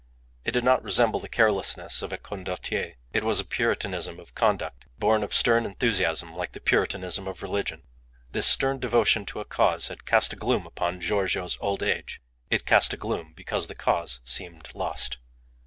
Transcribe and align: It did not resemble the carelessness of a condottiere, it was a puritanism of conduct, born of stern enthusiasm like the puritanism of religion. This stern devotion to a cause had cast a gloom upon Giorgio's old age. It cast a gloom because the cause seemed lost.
It 0.43 0.53
did 0.53 0.63
not 0.63 0.81
resemble 0.83 1.19
the 1.19 1.29
carelessness 1.29 2.01
of 2.01 2.11
a 2.11 2.17
condottiere, 2.17 2.95
it 3.13 3.23
was 3.23 3.39
a 3.39 3.45
puritanism 3.45 4.19
of 4.19 4.33
conduct, 4.33 4.85
born 4.97 5.21
of 5.21 5.31
stern 5.31 5.63
enthusiasm 5.63 6.35
like 6.35 6.53
the 6.53 6.59
puritanism 6.59 7.27
of 7.27 7.43
religion. 7.43 7.83
This 8.31 8.47
stern 8.47 8.79
devotion 8.79 9.27
to 9.27 9.41
a 9.41 9.45
cause 9.45 9.89
had 9.89 10.07
cast 10.07 10.33
a 10.33 10.35
gloom 10.35 10.65
upon 10.65 11.01
Giorgio's 11.01 11.55
old 11.61 11.83
age. 11.83 12.19
It 12.49 12.65
cast 12.65 12.93
a 12.93 12.97
gloom 12.97 13.33
because 13.35 13.67
the 13.67 13.75
cause 13.75 14.21
seemed 14.25 14.73
lost. 14.73 15.19